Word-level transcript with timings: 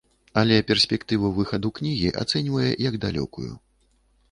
Але 0.41 0.55
перспектыву 0.71 1.29
выхаду 1.35 1.67
кнігі 1.81 2.09
ацэньвае 2.23 2.71
як 2.89 3.01
далёкую. 3.07 3.49